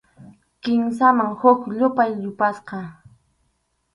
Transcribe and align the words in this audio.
Kimsaman 0.61 1.31
huk 1.41 1.59
yupay 1.77 2.11
yapasqa. 2.21 2.79